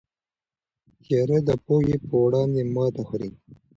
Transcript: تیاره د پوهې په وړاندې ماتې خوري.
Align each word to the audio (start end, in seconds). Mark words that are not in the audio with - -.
تیاره 1.03 1.37
د 1.47 1.49
پوهې 1.65 1.95
په 2.09 2.15
وړاندې 2.23 2.61
ماتې 2.75 3.03
خوري. 3.07 3.29